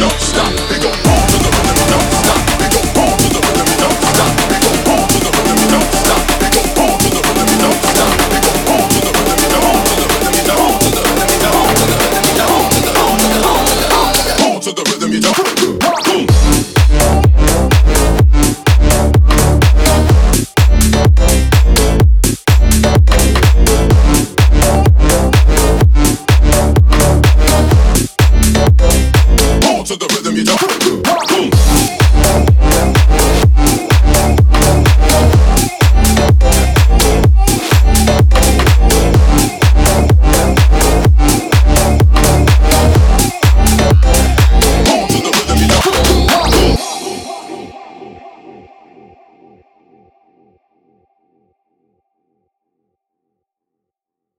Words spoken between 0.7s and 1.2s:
It gon'